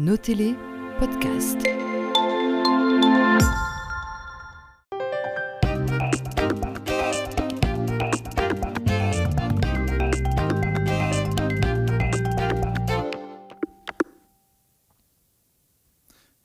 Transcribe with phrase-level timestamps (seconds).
[0.00, 0.54] Nos télé
[0.98, 1.58] podcast.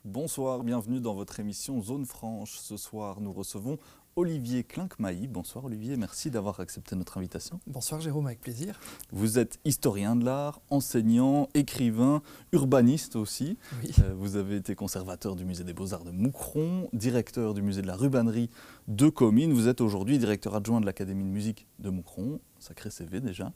[0.04, 2.58] Bonsoir, bienvenue dans votre émission Zone Franche.
[2.58, 3.78] Ce soir, nous recevons
[4.18, 5.28] Olivier Clincmailly.
[5.28, 7.60] Bonsoir Olivier, merci d'avoir accepté notre invitation.
[7.68, 8.80] Bonsoir Jérôme, avec plaisir.
[9.12, 12.22] Vous êtes historien de l'art, enseignant, écrivain,
[12.54, 13.58] urbaniste aussi.
[13.84, 13.92] Oui.
[14.00, 17.88] Euh, vous avez été conservateur du musée des beaux-arts de Moucron, directeur du musée de
[17.88, 18.50] la rubannerie
[18.88, 19.52] de Comines.
[19.52, 22.40] Vous êtes aujourd'hui directeur adjoint de l'Académie de musique de Moucron.
[22.60, 23.52] Sacré CV déjà.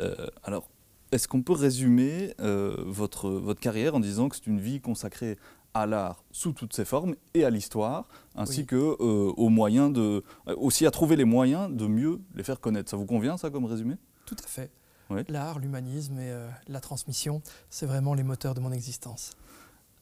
[0.00, 0.70] Euh, alors,
[1.10, 5.38] est-ce qu'on peut résumer euh, votre, votre carrière en disant que c'est une vie consacrée
[5.80, 8.66] à l'art sous toutes ses formes et à l'histoire, ainsi Oui.
[8.66, 12.60] que euh, aux moyens de, euh, aussi à trouver les moyens de mieux les faire
[12.60, 12.90] connaître.
[12.90, 13.96] Ça vous convient ça comme résumé?
[14.26, 14.70] Tout à fait.
[15.10, 15.22] Oui.
[15.28, 19.30] L'art, l'humanisme et euh, la transmission, c'est vraiment les moteurs de mon existence.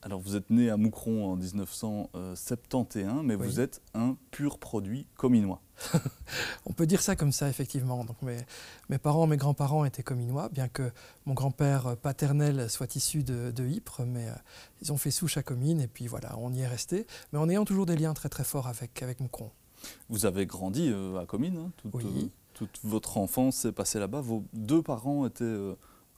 [0.07, 3.45] Alors vous êtes né à Moucron en 1971, mais Oui.
[3.45, 5.61] vous êtes un pur produit cominois.
[6.65, 8.05] On peut dire ça comme ça, effectivement.
[8.05, 8.37] Donc mes,
[8.87, 10.91] mes parents, mes grands-parents étaient cominois, bien que
[11.25, 14.33] mon grand-père euh, paternel soit issu de, de Ypres, mais euh,
[14.81, 17.49] ils ont fait souche à Comines, et puis voilà, on y est resté, mais en
[17.49, 19.51] ayant toujours des liens très très forts avec, avec Moucron.
[20.07, 22.05] Vous avez grandi euh, à Comines, hein, toute, Oui.
[22.05, 24.21] euh, toute votre enfance s'est passée là-bas.
[24.21, 25.43] Vos deux parents étaient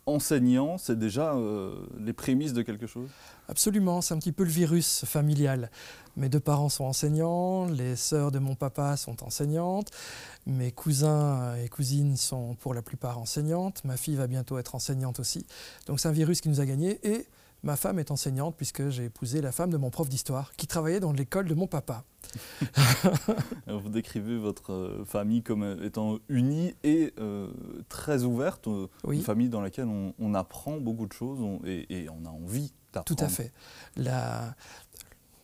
[0.10, 3.10] enseignants, c'est déjà euh, les prémices de quelque chose?
[3.48, 5.72] Absolument, c'est un petit peu le virus familial.
[6.18, 9.90] Mes deux parents sont enseignants, les sœurs de mon papa sont enseignantes,
[10.46, 15.20] mes cousins et cousines sont pour la plupart enseignantes, ma fille va bientôt être enseignante
[15.20, 15.46] aussi.
[15.88, 17.26] Donc c'est un virus qui nous a gagnés et
[17.64, 21.00] ma femme est enseignante puisque j'ai épousé la femme de mon prof d'histoire qui travaillait
[21.00, 22.04] dans l'école de mon papa.
[23.68, 27.52] Vous décrivez votre euh, famille comme euh, étant unie et euh,
[27.90, 28.68] très ouverte,
[29.04, 29.18] Oui.
[29.18, 32.70] une famille dans laquelle on, on apprend beaucoup de choses et, et on a envie
[32.70, 33.24] Tout d'apprendre.
[33.24, 33.52] à fait.
[33.96, 34.56] La,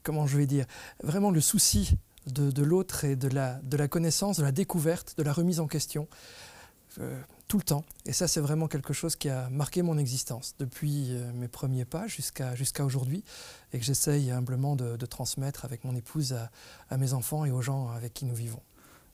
[0.03, 0.65] comment je vais dire,
[1.03, 5.15] vraiment le souci de, de l'autre et de la, de la connaissance, de la découverte,
[5.17, 6.07] de la remise en question,
[6.99, 7.19] euh,
[7.55, 7.83] le temps.
[8.05, 11.85] Et ça, c'est vraiment quelque chose qui a marqué mon existence depuis euh, mes premiers
[11.85, 13.23] pas jusqu'à jusqu'à aujourd'hui
[13.73, 16.35] et que j'essaye humblement de, transmettre avec mon épouse
[16.89, 18.61] à mes enfants et aux gens avec qui nous vivons.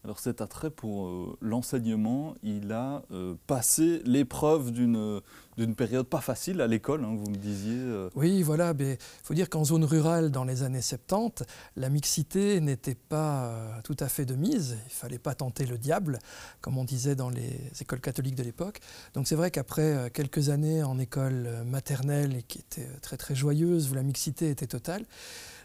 [0.03, 5.21] Alors cet attrait pour euh, l'enseignement, il a euh, passé l'épreuve d'une
[5.57, 7.75] d'une période pas facile à l'école, hein, vous me disiez.
[7.77, 8.73] euh, Oui, voilà.
[8.79, 11.43] Il faut dire qu'en zone rurale, dans les années 70,
[11.75, 14.77] la mixité n'était pas euh, tout à fait de mise.
[14.87, 16.19] Il fallait pas tenter le diable,
[16.61, 18.79] comme on disait dans les écoles catholiques de l'époque.
[19.13, 23.17] Donc c'est vrai qu'après euh, quelques années en école euh, maternelle qui était euh, très
[23.17, 25.05] très joyeuse, où la mixité était totale,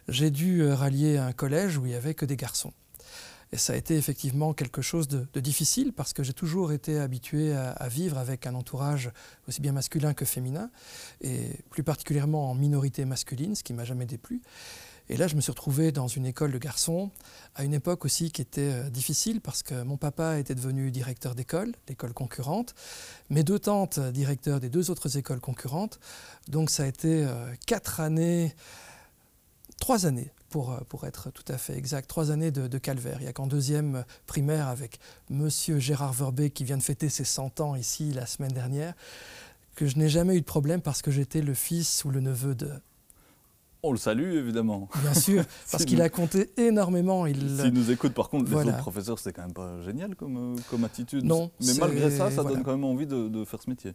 [0.08, 2.72] j'ai dû euh, rallier un collège où il y avait que des garçons.
[3.52, 7.54] Et ça a été effectivement quelque chose de, difficile parce que j'ai toujours été habitué
[7.54, 9.10] à, à vivre avec un entourage
[9.48, 10.70] aussi bien masculin que féminin
[11.20, 14.42] et plus particulièrement en minorité masculine, ce qui m'a jamais déplu.
[15.08, 17.10] Et là, je me suis retrouvé dans une école de garçons,
[17.54, 21.34] à une époque aussi qui était euh, difficile parce que mon papa était devenu directeur
[21.34, 22.74] d'école, l'école concurrente,
[23.30, 26.00] mes deux tantes directeurs des deux autres écoles concurrentes.
[26.48, 28.54] Donc ça a été euh, quatre années,
[29.78, 33.18] trois années pour, euh, pour être tout à fait exact, trois années de, de calvaire.
[33.20, 37.24] Il n'y a qu'en deuxième primaire avec monsieur Gérard Verbet qui vient de fêter ses
[37.24, 38.94] 100 ans ici la semaine dernière,
[39.74, 42.54] que je n'ai jamais eu de problème parce que j'étais le fils ou le neveu
[42.54, 42.70] de.
[43.82, 44.88] On le salue évidemment.
[45.02, 47.26] Bien sûr, parce qu'il a compté énormément.
[47.26, 48.70] Il, S'il nous écoute, par contre, les Voilà.
[48.70, 51.22] autres professeurs, c'est quand même pas génial comme, euh, comme attitude.
[51.22, 52.56] Non, Mais malgré ça, ça voilà.
[52.56, 53.92] donne quand même envie de, de faire ce métier.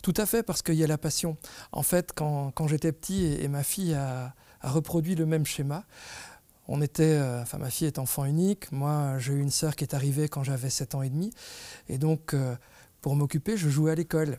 [0.00, 1.36] Tout à fait, parce qu'il y a la passion.
[1.70, 5.46] En fait, quand, quand j'étais petit et, et ma fille a, a reproduit le même
[5.46, 5.84] schéma,
[6.68, 9.84] on était, euh, enfin ma fille est enfant unique, moi j'ai eu une sœur qui
[9.84, 11.30] est arrivée quand j'avais 7 ans et demi,
[11.88, 12.54] et donc euh,
[13.00, 14.38] pour m'occuper, je jouais à l'école.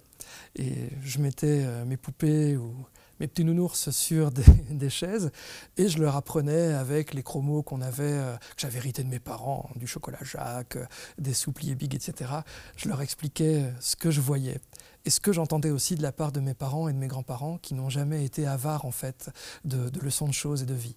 [0.56, 2.74] Et je mettais euh, mes poupées ou
[3.20, 4.32] mes petits nounours sur
[4.70, 5.32] des, chaises
[5.78, 9.70] et je leur apprenais avec les chromos qu'on avait, que j'avais hérité de mes parents,
[9.76, 10.78] du chocolat Jacques,
[11.18, 12.32] des soupliers Big, etc.
[12.78, 14.60] Je leur expliquais ce que je voyais.
[15.06, 17.58] Et ce que j'entendais aussi de la part de mes parents et de mes grands-parents
[17.58, 19.30] qui n'ont jamais été avares en fait
[19.66, 20.96] de, de leçons de choses et de vie?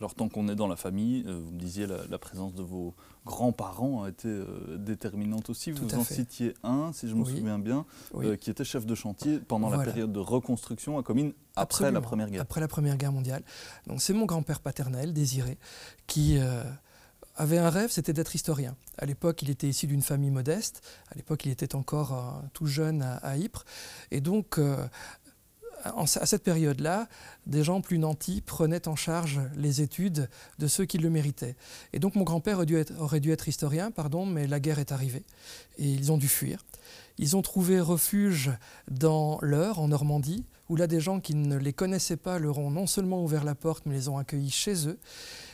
[0.00, 2.62] Alors tant qu'on est dans la famille, euh, vous me disiez la, la présence de
[2.62, 2.92] vos
[3.24, 5.70] grands-parents a été euh, déterminante aussi.
[5.70, 6.14] Vous en fait.
[6.14, 7.36] citiez un, si je me Oui.
[7.36, 8.26] souviens bien, Oui.
[8.26, 12.00] euh, qui était chef de chantier pendant la période de reconstruction à Comines après la.
[12.00, 12.42] Première Guerre.
[12.42, 13.44] Après la Première Guerre mondiale.
[13.86, 15.56] Donc c'est mon grand-père paternel, Désiré,
[16.08, 16.36] qui
[17.36, 18.76] avait un rêve, c'était d'être historien.
[18.98, 20.82] À l'époque, il était issu d'une famille modeste.
[21.10, 23.64] À l'époque, il était encore euh, tout jeune à, Ypres.
[24.10, 24.86] Et donc, euh,
[25.84, 27.08] à cette période-là,
[27.46, 31.56] des gens plus nantis prenaient en charge les études de ceux qui le méritaient.
[31.92, 35.24] Et donc mon grand-père aurait, aurait, dû être historien, pardon, mais la guerre est arrivée
[35.78, 36.64] et ils ont dû fuir.
[37.18, 38.52] Ils ont trouvé refuge
[38.90, 42.70] dans l'Eure, en Normandie, où là des gens qui ne les connaissaient pas leur ont
[42.70, 44.98] non seulement ouvert la porte, mais les ont accueillis chez eux.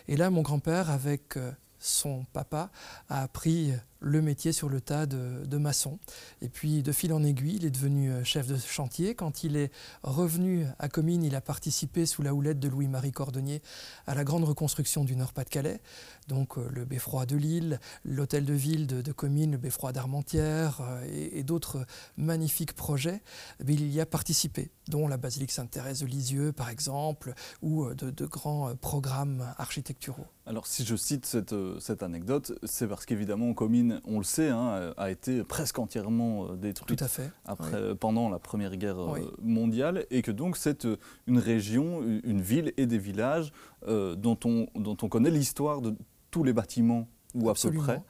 [0.07, 2.71] Et là, mon grand-père, avec euh, son papa,
[3.09, 5.99] a appris le métier sur le tas de, maçon.
[6.41, 9.17] Et puis, de fil en aiguille, il est devenu euh, chef de chantier.
[9.17, 9.73] Quand il est
[10.05, 13.61] revenu à Comines, il a participé sous la houlette de Louis-Marie Cordonnier
[14.07, 15.81] à la grande reconstruction du Nord-Pas-de-Calais.
[16.29, 21.31] Donc, euh, le beffroi de Lille, l'hôtel de ville de, Comines, le beffroi d'Armentières euh,
[21.33, 21.85] et, d'autres
[22.17, 23.21] magnifiques projets.
[23.67, 28.77] il y a participé, dont la basilique Sainte-Thérèse de Lisieux, par exemple, ou de, grands
[28.77, 30.27] programmes architecturaux.
[30.47, 34.93] Alors, si je cite cette, cette anecdote, c'est parce qu'évidemment, Comines on le sait, hein,
[34.97, 37.03] a été presque entièrement euh, détruite
[37.45, 40.97] après, pendant la Première Guerre euh, mondiale, et que donc c'est euh,
[41.27, 43.53] une région, une ville et des villages
[43.87, 45.95] dont, on, dont on connaît l'histoire de
[46.31, 48.03] tous les bâtiments ou à peu près.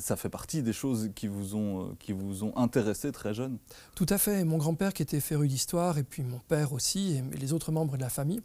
[0.00, 3.58] ça fait partie des choses qui vous ont, qui vous ont intéressé très jeune.
[3.94, 4.44] Tout à fait.
[4.44, 7.96] Mon grand-père qui était féru d'histoire, et puis mon père aussi, et les autres membres
[7.96, 8.42] de la famille,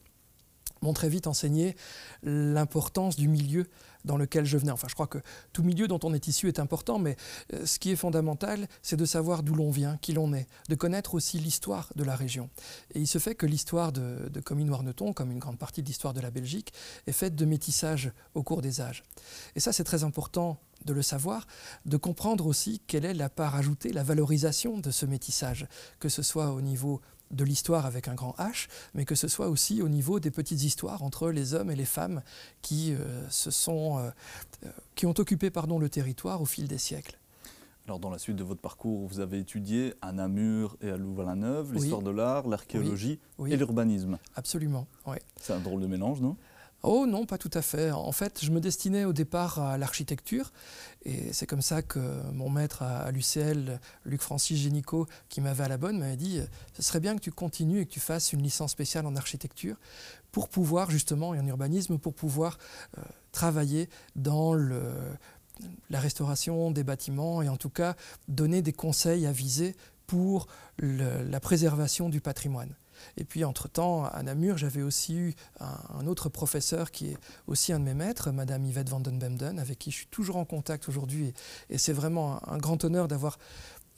[0.81, 1.75] m'ont très vite enseigné
[2.23, 3.67] l'importance du milieu
[4.05, 4.71] dans lequel je venais.
[4.71, 5.19] Enfin, je crois que
[5.53, 7.15] tout milieu dont on est issu est important, mais
[7.53, 10.75] euh, ce qui est fondamental, c'est de savoir d'où l'on vient, qui l'on est, de
[10.75, 12.49] connaître aussi l'histoire de la région.
[12.93, 16.13] Et il se fait que l'histoire de, de Comines-Warneton, comme une grande partie de l'histoire
[16.13, 16.73] de la Belgique,
[17.07, 19.03] est faite de métissage au cours des âges.
[19.55, 21.45] Et ça, c'est très important de le savoir,
[21.85, 25.67] de comprendre aussi quelle est la part ajoutée, la valorisation de ce métissage,
[25.99, 27.01] que ce soit au niveau
[27.31, 30.63] de l'histoire avec un grand H, mais que ce soit aussi au niveau des petites
[30.63, 32.21] histoires entre les hommes et les femmes
[32.61, 34.09] qui, euh, se sont, euh,
[34.65, 37.17] euh, qui ont occupé pardon, le territoire au fil des siècles.
[37.87, 41.73] Alors, dans la suite de votre parcours, vous avez étudié à Namur et à Louvain-la-Neuve
[41.73, 44.19] l'histoire de l'art, l'archéologie et l'urbanisme.
[44.35, 44.85] Absolument.
[45.37, 46.37] C'est un drôle de mélange, non?
[46.83, 47.91] Oh non, pas tout à fait.
[47.91, 50.51] En fait, je me destinais au départ à l'architecture
[51.05, 51.99] et c'est comme ça que
[52.31, 56.39] mon maître à, l'UCL, Luc Francis Génico, qui m'avait à la bonne, m'avait dit
[56.73, 59.75] ce serait bien que tu continues et que tu fasses une licence spéciale en architecture
[60.31, 62.57] pour pouvoir justement, et en urbanisme, pour pouvoir
[62.97, 63.01] euh,
[63.31, 67.95] travailler dans la restauration des bâtiments et en tout cas
[68.27, 69.75] donner des conseils avisés
[70.07, 70.47] pour
[70.79, 72.73] la préservation du patrimoine.
[73.17, 77.17] Et puis, entre-temps, à Namur, j'avais aussi eu un, autre professeur qui est
[77.47, 80.37] aussi un de mes maîtres, Madame Yvette van den Bemden, avec qui je suis toujours
[80.37, 81.33] en contact aujourd'hui.
[81.69, 83.39] Et, c'est vraiment un, grand honneur d'avoir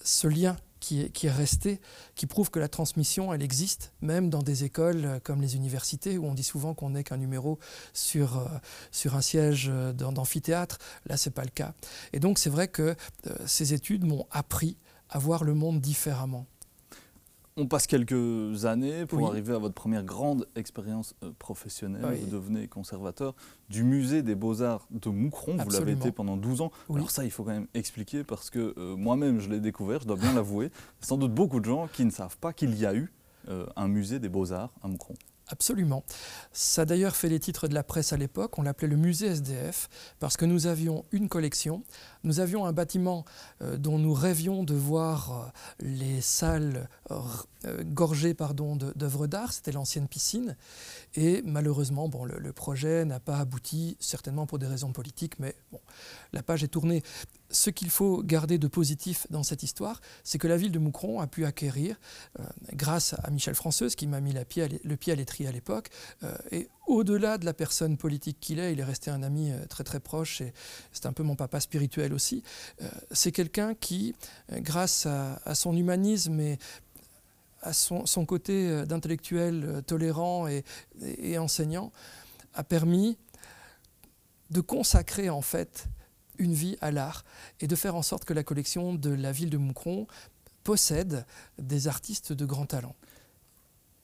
[0.03, 1.79] ce lien qui est, resté,
[2.15, 6.25] qui prouve que la transmission, elle existe, même dans des écoles comme les universités, où
[6.25, 7.57] on dit souvent qu'on n'est qu'un numéro
[7.94, 8.45] sur, euh,
[8.91, 10.79] sur un siège d'amphithéâtre.
[11.05, 11.73] Là, ce n'est pas le cas.
[12.11, 12.81] Et donc, c'est vrai que
[13.27, 14.77] euh, ces études m'ont appris
[15.09, 16.47] à voir le monde différemment.
[17.55, 22.01] On passe quelques années pour arriver à votre première grande expérience euh, professionnelle.
[22.21, 23.35] Vous devenez conservateur
[23.69, 25.57] du musée des beaux-arts de Moucron.
[25.57, 26.71] Vous l'avez été pendant 12 ans.
[26.94, 30.07] Alors ça, il faut quand même expliquer parce que euh, moi-même, je l'ai découvert, je
[30.07, 30.71] dois bien l'avouer.
[31.00, 33.11] Sans doute beaucoup de gens qui ne savent pas qu'il y a eu
[33.50, 35.13] euh, un musée des beaux-arts à Moucron.
[35.50, 36.04] Absolument.
[36.54, 38.57] Ça a d'ailleurs fait les titres de la presse à l'époque.
[38.57, 41.84] On l'appelait le musée SDF parce que nous avions une collection.
[42.24, 43.25] Nous avions un bâtiment
[43.62, 48.34] euh, dont nous rêvions de voir euh, les salles euh, gorgées
[48.95, 49.51] d'œuvres d'art.
[49.51, 50.56] C'était l'ancienne piscine.
[51.16, 55.80] Et malheureusement, bon, le, projet n'a pas abouti, certainement pour des raisons politiques, mais bon,
[56.31, 57.04] la page est tournée
[57.53, 61.21] ce qu'il faut garder de positif dans cette histoire, c'est que la ville de Moucron
[61.21, 61.95] a pu acquérir,
[62.39, 64.44] euh, grâce à Michel Françoise, qui m'a mis le
[64.95, 65.89] pied à l'étrier à l'époque,
[66.23, 69.65] euh, et au-delà de la personne politique qu'il est, il est resté un ami euh,
[69.67, 70.53] très très proche, et
[70.91, 72.43] c'est un peu mon papa spirituel aussi,
[73.12, 74.15] c'est quelqu'un qui,
[74.51, 76.57] grâce à, son humanisme et
[77.62, 81.91] à son, côté d'intellectuel tolérant et enseignant,
[82.53, 83.17] a permis
[84.50, 85.88] de consacrer en fait
[86.38, 87.24] une vie à l'art
[87.60, 90.08] et de faire en sorte que la collection de la ville de Moucron
[90.63, 91.25] possède
[91.58, 92.96] des artistes de grand talent.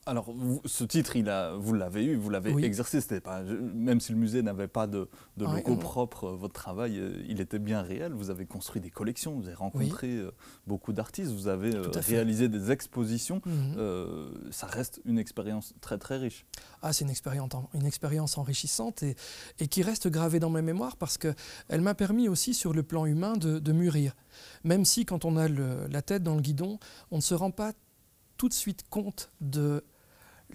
[0.06, 3.00] Alors, ce titre, il a, vous l'avez eu, vous l'avez exercé.
[3.20, 7.40] Pas, même si le musée n'avait pas de, de locaux propres, votre travail, euh, il
[7.40, 8.12] était bien réel.
[8.14, 10.30] Vous avez construit des collections, vous avez rencontré euh,
[10.66, 13.42] beaucoup d'artistes, vous avez euh, réalisé des expositions.
[13.44, 14.50] Mhm.
[14.50, 16.46] ça reste une expérience très très riche.
[16.82, 19.16] Ah, c'est une expérience, une expérience enrichissante et,
[19.58, 23.04] et, qui reste gravée dans ma mémoire parce qu'elle m'a permis aussi, sur le plan
[23.04, 24.16] humain, de, de mûrir.
[24.64, 26.78] Même si, quand on a la tête dans le guidon,
[27.10, 27.72] on ne se rend pas
[28.40, 29.84] tout de suite compte de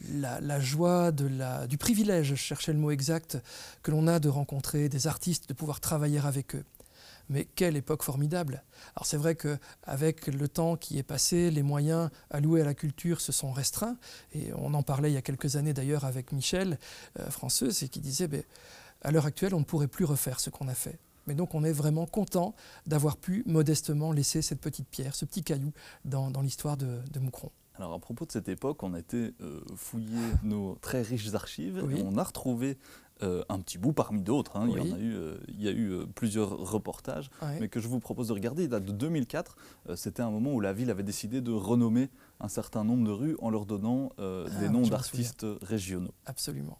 [0.09, 3.37] la, joie, de la, du privilège, je cherchais le mot exact,
[3.83, 6.63] que l'on a de rencontrer des artistes, de pouvoir travailler avec eux.
[7.29, 8.63] Mais quelle époque formidable
[8.95, 13.21] Alors c'est vrai qu'avec le temps qui est passé, les moyens alloués à la culture
[13.21, 13.97] se sont restreints.
[14.33, 16.79] Et on en parlait il y a quelques années d'ailleurs avec Michel
[17.19, 18.41] euh, François, c'est qui disait, ben,
[19.03, 20.97] à l'heure actuelle, on ne pourrait plus refaire ce qu'on a fait.
[21.27, 22.55] Mais donc on est vraiment content
[22.87, 25.71] d'avoir pu modestement laisser cette petite pierre, ce petit caillou
[26.03, 27.51] dans, l'histoire de, de Moucron.
[27.77, 31.77] Alors à propos de cette époque, on a été euh, fouiller nos très riches archives
[31.77, 32.77] et on a retrouvé
[33.23, 34.57] euh, un petit bout parmi d'autres.
[34.57, 34.67] Hein.
[34.69, 37.29] Il, y a eu, euh, il y a eu plusieurs reportages,
[37.59, 38.63] mais que je vous propose de regarder.
[38.63, 39.57] Il date de 2004.
[39.95, 43.35] C'était un moment où la ville avait décidé de renommer un certain nombre de rues
[43.39, 46.13] en leur donnant ah, des noms d'artistes régionaux.
[46.25, 46.79] Absolument.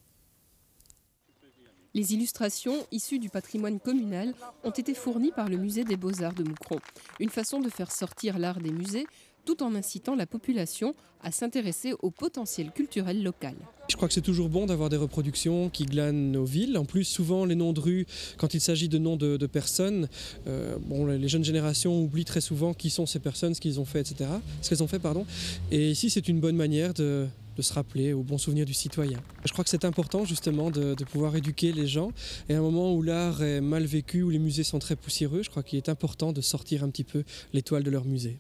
[1.96, 4.34] Les illustrations issues du patrimoine communal
[4.66, 6.78] ont été fournies par le musée des beaux-arts de Moucron.
[7.22, 9.08] Une façon de faire sortir l'art des musées
[9.46, 13.56] tout en incitant la population à s'intéresser au potentiel culturel local.
[13.90, 16.78] Je crois que c'est toujours bon d'avoir des reproductions qui glanent nos villes.
[16.78, 18.06] En plus, souvent, les noms de rues,
[18.38, 20.08] quand il s'agit de noms de, personnes,
[20.48, 23.86] euh, bon, les jeunes générations oublient très souvent qui sont ces personnes, ce qu'ils ont
[23.86, 24.30] fait, etc.
[24.62, 25.26] Ce qu'elles ont fait, pardon.
[25.72, 27.28] Et ici, c'est une bonne manière de,
[27.60, 29.20] se rappeler au bon souvenir du citoyen.
[29.46, 32.12] Je crois que c'est important justement de, de, pouvoir éduquer les gens.
[32.50, 35.42] Et à un moment où l'art est mal vécu, où les musées sont très poussiéreux,
[35.42, 37.24] je crois qu'il est important de sortir un petit peu
[37.54, 38.40] l'étoile de leur musée.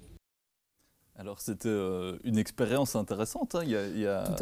[1.17, 3.61] Alors c'était euh, une expérience intéressante, hein.
[3.63, 4.35] il, y a,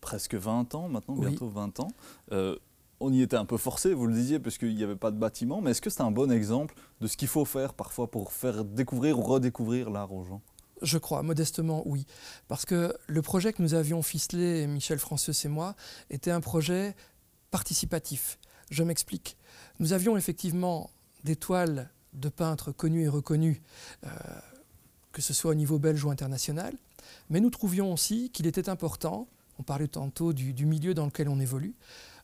[0.00, 1.88] presque 20 ans maintenant, bientôt 20 ans.
[2.32, 2.56] Euh,
[3.00, 5.16] on y était un peu forcé, vous le disiez, parce qu'il n'y avait pas de
[5.16, 8.32] bâtiment, mais est-ce que c'est un bon exemple de ce qu'il faut faire parfois pour
[8.32, 10.42] faire découvrir ou redécouvrir l'art aux gens?
[10.82, 12.06] Je crois, modestement, oui.
[12.46, 15.74] Parce que le projet que nous avions ficelé, Michel François et moi,
[16.10, 16.94] était un projet
[17.50, 18.38] participatif.
[18.70, 19.36] Je m'explique.
[19.80, 20.90] Nous avions effectivement
[21.24, 23.60] des toiles de peintres connus et reconnus.
[24.04, 24.08] Euh,
[25.18, 26.72] que ce soit au niveau belge ou international.
[27.28, 29.26] Mais nous trouvions aussi qu'il était important,
[29.58, 31.74] on parlait tantôt du, milieu dans lequel on évolue,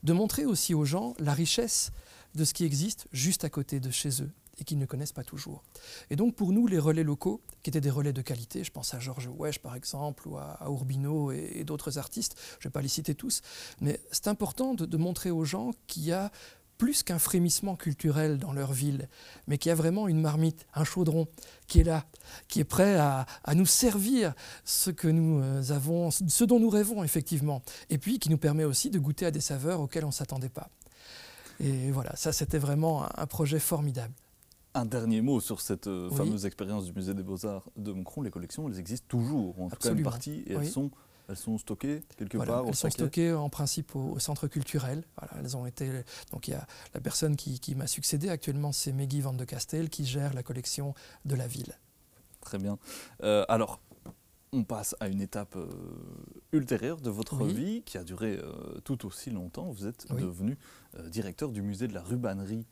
[0.05, 1.91] de montrer aussi aux gens la richesse
[2.37, 5.25] de ce qui existe juste à côté de chez eux et qu'ils ne connaissent pas
[5.25, 5.65] toujours.
[6.09, 8.95] Et donc pour nous, les relais locaux, qui étaient des relais de qualité, je pense
[8.95, 12.83] à Georges Wesh par exemple, ou à, Urbino et, d'autres artistes, je ne vais pas
[12.83, 13.43] les citer tous,
[13.81, 16.31] mais c'est important de montrer aux gens qu'il y a
[16.79, 19.09] plus qu'un frémissement culturel dans leur ville,
[19.47, 21.27] mais qui a vraiment une marmite, un chaudron
[21.67, 22.05] qui est là,
[22.49, 27.05] qui est prêt à, nous servir ce que nous euh, avons, ce dont nous rêvons
[27.05, 30.13] effectivement, et puis qui nous permet aussi de goûter à des saveurs auxquelles on ne
[30.13, 30.69] s'attendait pas.
[31.61, 34.13] Et voilà, ça c'était vraiment un projet formidable.
[34.77, 38.23] Un dernier mot sur cette euh, fameuse expérience du musée des beaux-arts de Moucron.
[38.23, 40.91] Les collections, elles existent toujours, en tout cas une partie, et elles sont
[41.29, 45.05] elles sont stockées quelque part Elles sont stockées en principe au, centre culturel.
[45.19, 45.91] Voilà, elles ont été,
[46.33, 49.89] donc il y a la personne qui, m'a succédé actuellement, c'est Meggy Van de Castel
[49.91, 51.79] qui gère la collection de la ville.
[52.41, 52.79] Très bien.
[53.23, 53.81] Euh, alors,
[54.55, 55.67] on passe à une étape euh,
[56.53, 59.71] ultérieure de votre vie qui a duré euh, tout aussi longtemps.
[59.71, 60.57] Vous êtes devenu
[61.09, 62.67] directeur du musée de la rubannerie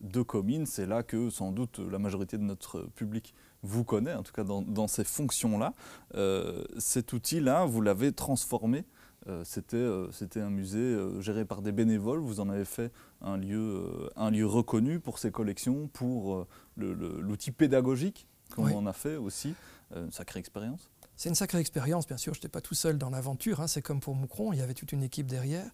[0.00, 0.66] de Comines.
[0.66, 3.34] C'est là que sans doute la majorité de notre public
[3.64, 5.72] vous connaît, en tout cas dans, ces fonctions-là.
[6.14, 8.84] Euh, cet outil-là, vous l'avez transformé.
[9.26, 9.42] Euh,
[9.72, 12.20] euh, c'était, un musée géré par des bénévoles.
[12.20, 12.92] Vous en avez fait
[13.22, 16.46] un lieu, un lieu reconnu pour ses collections, pour
[16.76, 19.54] l'outil pédagogique qu'on en a fait aussi.
[19.96, 20.90] une sacrée expérience.
[21.16, 22.34] C'est une sacrée expérience, bien sûr.
[22.34, 23.60] Je n'étais pas tout seul dans l'aventure.
[23.60, 23.68] Hein.
[23.68, 25.66] C'est comme pour Moucron, il y avait toute une équipe derrière.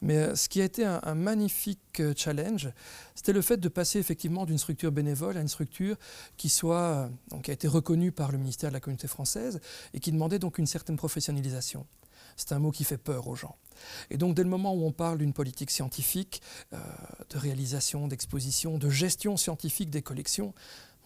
[0.00, 2.70] Mais euh, ce qui a été un, magnifique euh, challenge,
[3.14, 5.96] c'était le fait de passer effectivement d'une structure bénévole à une structure
[6.36, 9.60] qui soit, euh, donc, a été reconnue par le ministère de la Communauté française
[9.92, 11.84] et qui demandait donc une certaine professionnalisation.
[12.36, 13.56] C'est un mot qui fait peur aux gens.
[14.10, 18.90] Et donc dès le moment où on parle d'une politique scientifique, de réalisation, d'exposition, de
[18.90, 20.52] gestion scientifique des collections,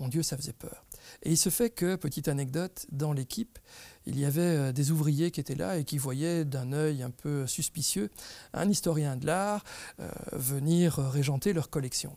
[0.01, 0.85] mon Dieu, ça faisait peur.
[1.23, 3.59] Et il se fait que, petite anecdote, dans l'équipe,
[4.07, 7.11] il y avait euh, des ouvriers qui étaient là et qui voyaient d'un œil un
[7.11, 8.11] peu suspicieux
[8.55, 9.63] un historien de l'art
[10.01, 12.17] euh, venir régenter leur collection.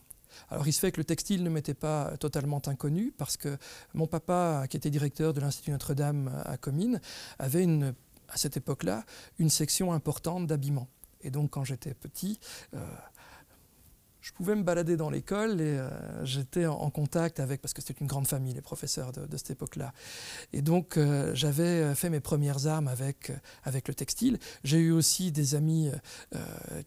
[0.50, 3.58] Alors il se fait que le textile ne m'était pas totalement inconnu parce que
[3.94, 7.02] mon papa, qui était directeur de l'Institut Notre-Dame à Comines,
[7.38, 7.68] avait
[8.30, 9.06] à cette époque-là
[9.38, 10.88] une section importante d'habillement.
[11.22, 12.40] Et donc quand j'étais petit,
[12.74, 12.80] euh,
[14.24, 18.00] je pouvais me balader dans l'école et euh, j'étais en, contact avec, parce que c'était
[18.00, 19.94] une grande famille, les professeurs de, cette époque-là.
[20.54, 23.34] Et donc euh, j'avais euh, fait mes premières armes avec,
[23.66, 24.40] avec le textile.
[24.64, 25.92] J'ai eu aussi des amis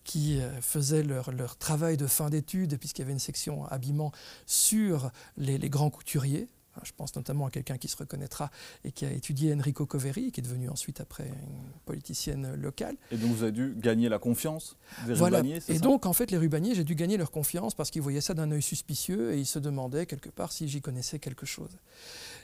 [0.04, 4.12] qui faisaient leur, leur, travail de fin d'études, puisqu'il y avait une section habillement
[4.46, 6.48] sur les, les grands couturiers.
[6.84, 8.50] Je pense notamment à quelqu'un qui se reconnaîtra
[8.84, 12.96] et qui a étudié Enrico Coveri, qui est devenu ensuite après une politicienne locale.
[13.10, 15.38] Et donc vous avez dû gagner la confiance des voilà.
[15.38, 18.20] Rubaniers, Et donc en fait les Rubaniers, j'ai dû gagner leur confiance parce qu'ils voyaient
[18.20, 21.70] ça d'un œil suspicieux et ils se demandaient quelque part si j'y connaissais quelque chose.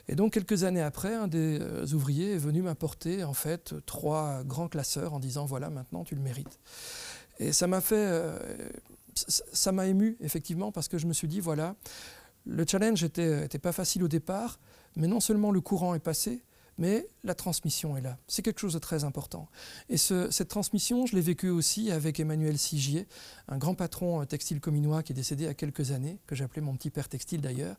[0.07, 4.43] Et donc quelques années après, un des euh, ouvriers est venu m'apporter en fait trois
[4.43, 6.59] grands classeurs en disant voilà maintenant tu le mérites.
[7.39, 8.37] Et ça m'a fait, euh,
[9.15, 11.75] ça m'a ému effectivement parce que je me suis dit voilà
[12.45, 14.59] Le challenge n'était pas facile au départ,
[14.95, 16.43] mais non seulement le courant est passé,
[16.77, 18.17] mais la transmission est là.
[18.27, 19.47] C'est quelque chose de très important.
[19.89, 23.07] Et cette transmission, je l'ai vécue aussi avec Emmanuel Sigier,
[23.47, 26.35] un grand patron euh, textile cominois qui est décédé il y a quelques années, que
[26.35, 27.75] j'appelais mon petit père textile d'ailleurs,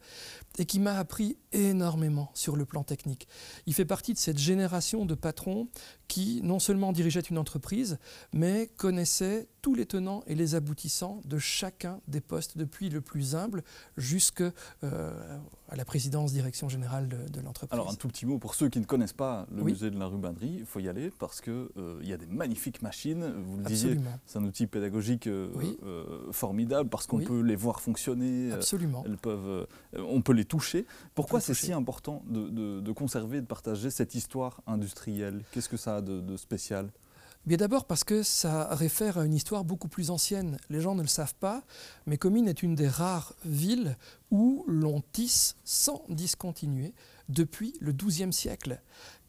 [0.59, 3.27] et qui m'a appris énormément sur le plan technique.
[3.67, 5.69] Il fait partie de cette génération de patrons
[6.07, 7.99] qui non seulement dirigeaient une entreprise,
[8.33, 13.35] mais connaissaient tous les tenants et les aboutissants de chacun des postes, depuis le plus
[13.35, 13.65] humble
[13.97, 14.53] jusqu'à
[14.85, 15.39] euh,
[15.75, 17.73] la présidence direction générale de, l'entreprise.
[17.73, 20.05] Alors un tout petit mot pour ceux qui ne connaissent pas le musée de la
[20.05, 23.25] rubannerie, il faut y aller parce qu'il euh, y a des magnifiques machines.
[23.43, 25.49] Vous le disiez, c'est un outil pédagogique euh,
[26.31, 28.53] formidable parce qu'on peut les voir fonctionner.
[28.53, 29.03] Absolument.
[29.07, 29.67] elles peuvent,
[29.97, 30.85] on peut les toucher.
[31.15, 35.43] Pourquoi c'est si important de, de, conserver, de partager cette histoire industrielle?
[35.53, 36.91] Qu'est-ce que ça a de spécial?
[37.47, 40.57] D'abord parce que ça réfère à une histoire beaucoup plus ancienne.
[40.71, 41.63] Les gens ne le savent pas,
[42.07, 43.97] mais Comines est une des rares villes
[44.31, 46.95] où l'on tisse sans discontinuer
[47.29, 48.81] depuis le XIIe siècle.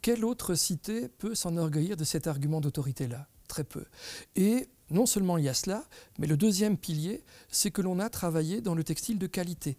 [0.01, 3.27] Quelle autre cité peut s'enorgueillir de cet argument d'autorité-là?
[3.47, 3.85] Très peu.
[4.35, 5.83] Et non seulement il y a cela,
[6.17, 9.77] mais le deuxième pilier, c'est que l'on a travaillé dans le textile de qualité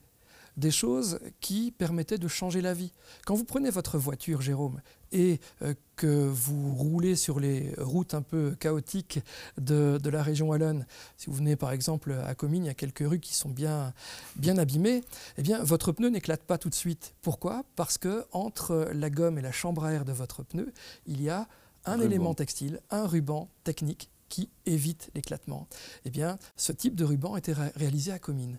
[0.57, 2.93] des choses qui permettaient de changer la vie.
[3.25, 4.81] Quand vous prenez votre voiture, Jérôme,
[5.13, 9.21] et euh, que vous roulez sur les routes un peu chaotiques
[9.59, 10.87] de, la région wallonne,
[11.17, 13.93] si vous venez par exemple à Comines, il y a quelques rues qui sont bien,
[14.37, 15.03] bien abîmées,
[15.39, 17.15] eh bien votre pneu n'éclate pas tout de suite.
[17.23, 17.65] Pourquoi?
[17.77, 20.73] Parce que entre la gomme et la chambre à air de votre pneu,
[21.07, 21.49] il y a
[21.85, 25.69] un élément textile, un ruban technique qui évite l'éclatement.
[26.05, 28.59] Eh bien, ce type de ruban été réalisé à Comines.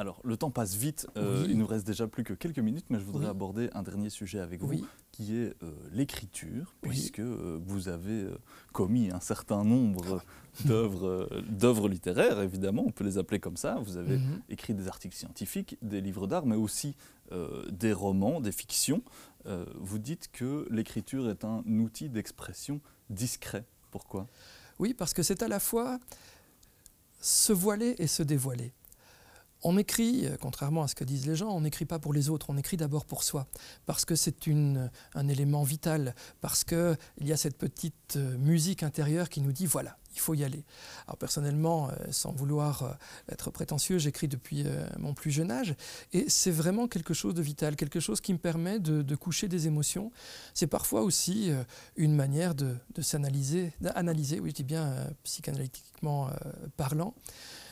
[0.00, 1.06] Alors, le temps passe vite.
[1.18, 4.08] Euh, il nous reste déjà plus que quelques minutes, mais je voudrais aborder un dernier
[4.08, 8.26] sujet avec vous, qui est euh, l'écriture, puisque euh, vous avez
[8.72, 10.22] commis un certain nombre
[10.64, 13.74] d'œuvres littéraires, évidemment, on peut les appeler comme ça.
[13.84, 14.40] Vous avez mhm.
[14.48, 16.96] écrit des articles scientifiques, des livres d'art, mais aussi
[17.70, 19.02] des romans, des fictions.
[19.78, 22.80] vous dites que l'écriture est un outil d'expression
[23.10, 23.66] discret.
[23.90, 24.26] Pourquoi?
[24.78, 26.00] Oui, parce que c'est à la fois
[27.20, 28.72] se voiler et se dévoiler.
[29.62, 32.30] On écrit, euh, contrairement à ce que disent les gens, on n'écrit pas pour les
[32.30, 33.46] autres, on écrit d'abord pour soi,
[33.84, 34.34] parce que c'est
[35.14, 39.66] un élément vital, parce qu'il y a cette petite euh, musique intérieure qui nous dit
[39.66, 40.64] voilà, il faut y aller.
[41.06, 42.98] Alors personnellement, euh, sans vouloir
[43.30, 44.64] être prétentieux, j'écris depuis
[44.98, 45.74] mon plus jeune âge,
[46.12, 49.66] et c'est vraiment quelque chose de vital, quelque chose qui me permet de, coucher des
[49.66, 50.10] émotions.
[50.54, 51.50] C'est parfois aussi
[51.96, 56.30] une manière de, s'analyser, d'analyser, oui je dis bien psychanalytiquement
[56.76, 57.14] parlant,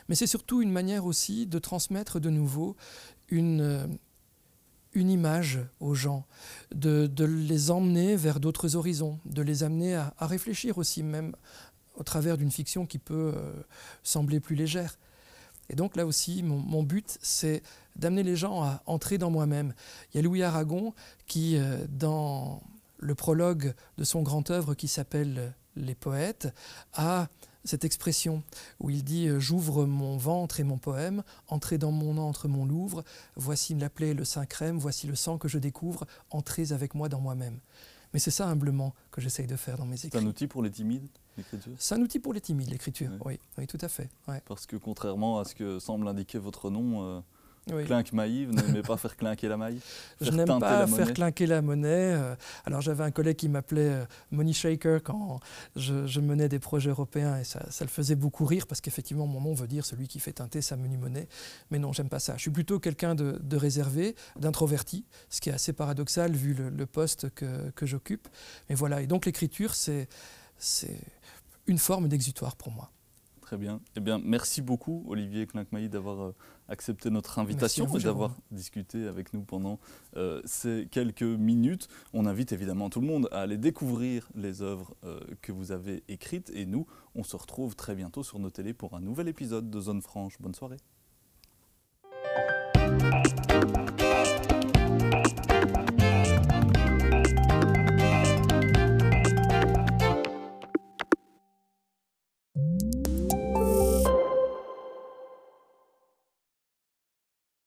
[0.08, 2.76] mais c'est surtout une manière aussi de transmettre de nouveau
[3.28, 3.86] une, euh,
[4.92, 6.26] une image aux gens,
[6.74, 11.34] de, les emmener vers d'autres horizons, de les amener à, réfléchir aussi, même
[11.94, 13.52] au travers d'une fiction qui peut euh,
[14.02, 14.98] sembler plus légère.
[15.70, 17.62] Et donc là aussi, mon, but, c'est
[17.96, 19.74] d'amener les gens à entrer dans moi-même.
[20.12, 20.94] Il y a Louis Aragon
[21.26, 22.62] qui, euh, dans
[22.98, 26.48] le prologue de son grand œuvre qui s'appelle Les poètes,
[26.94, 27.28] a
[27.64, 28.42] cette expression
[28.80, 32.64] où il dit euh, J'ouvre mon ventre et mon poème, entrez dans mon antre, mon
[32.64, 33.04] Louvre,
[33.36, 37.08] voici la plaie le sein crème, voici le sang que je découvre, entrez avec moi
[37.08, 37.58] dans moi-même.
[38.12, 40.10] Mais c'est ça humblement que j'essaye de faire dans mes écrits.
[40.12, 41.72] C'est un outil pour les timides, l'écriture?
[41.78, 43.38] C'est un outil pour les timides, l'écriture, oui.
[43.58, 43.66] oui.
[43.66, 44.08] tout à fait.
[44.46, 47.20] Parce que contrairement à ce que semble indiquer votre nom, euh,
[47.72, 47.84] oui.
[47.84, 49.80] Clinque maille, vous n'aimez pas faire clinquer la maille
[50.20, 51.88] Je n'aime pas faire clinquer la monnaie.
[52.14, 55.40] Euh, alors j'avais un collègue qui m'appelait euh, Money Shaker quand
[55.76, 59.54] je, menais des projets européens et ça, le faisait beaucoup rire parce qu'effectivement mon nom
[59.54, 61.28] veut dire celui qui fait teinter sa menu monnaie.
[61.70, 62.34] Mais non, j'aime pas ça.
[62.36, 67.30] Je suis plutôt quelqu'un de, réservé, d'introverti, ce qui est assez paradoxal vu le, poste
[67.34, 68.28] que, que j'occupe.
[68.68, 70.08] Mais voilà, et donc l'écriture, c'est
[71.66, 72.90] une forme d'exutoire pour moi.
[73.48, 73.80] Très bien.
[73.96, 76.34] Eh bien, merci beaucoup, Olivier Klinkmailly, d'avoir euh,
[76.68, 79.80] accepté notre invitation et d'avoir discuté avec nous pendant
[80.18, 81.88] euh, ces quelques minutes.
[82.12, 86.04] On invite évidemment tout le monde à aller découvrir les œuvres euh, que vous avez
[86.08, 86.50] écrites.
[86.50, 89.80] Et nous, on se retrouve très bientôt sur nos télés pour un nouvel épisode de
[89.80, 90.34] Zone Franche.
[90.40, 90.76] Bonne soirée.